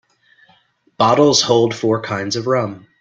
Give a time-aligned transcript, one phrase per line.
[0.97, 2.87] Bottles hold four kinds of rum.